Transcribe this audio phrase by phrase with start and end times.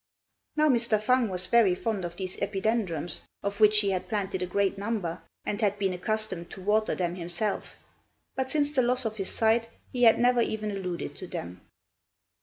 [0.55, 0.99] Now Mr.
[0.99, 5.21] Fang was very fond of these epidendrums, of which he had planted a great number,
[5.45, 7.77] and had been accustomed to water them himself;
[8.35, 11.61] but since the loss of his sight he had never even alluded to them.